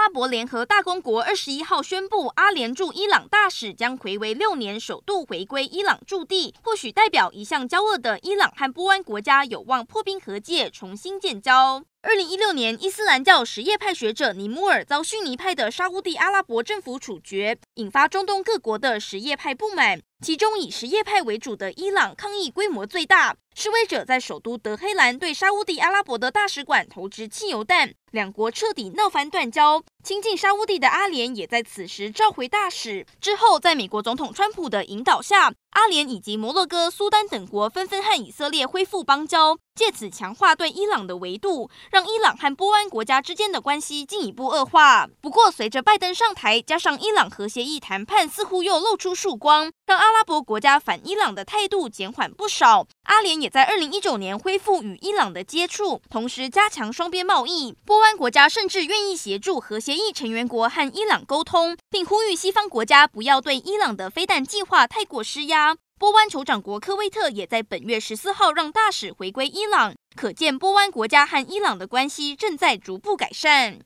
[0.00, 11.84] 阿拉伯联合大公国二十一号宣布，阿联驻伊朗大使将回违六年首度回归伊朗驻地，或许代表一向交恶的伊朗和波湾国家有望破冰和解，重新建交。
[12.00, 20.00] 二零一六年，伊斯兰教什叶派学者尼姆尔遭逊尼派的沙乌地阿拉伯政府处决，引发中东各国的什叶派不满。
[20.24, 29.82] 其中以什叶派为主的伊朗抗议规模最大，示威者在首都德黑兰对沙乌地阿拉伯的大使馆投掷汽油弹，两国彻底闹翻断交。
[30.02, 33.04] 亲近沙乌地的阿联也在此时召回大使。
[33.20, 45.06] 之后，在美国总统川普的引导下，阿联以及摩洛哥、苏丹等国纷纷和以色列恢复邦交，借此强化对伊朗的围堵，让伊朗和波湾国家之间的关系进一步恶化。
[45.20, 52.86] 不过，随着拜登上台，加上伊朗核协议谈判似乎又露出曙光，让阿拉伯国家反伊朗的态度减缓不少。
[53.04, 57.76] 阿联也在二零一九年恢复与伊朗的接触，同时加强双边贸易。
[57.84, 65.76] 波湾国家甚至愿意协助核协协议成员国和伊朗沟通，并呼吁西方国家不要对伊朗的飞弹计划太过施压。
[65.98, 73.80] 波湾酋长国科威特也在本月十四号让大使回归伊朗，可见波湾国家和伊朗的关系正在逐步改善。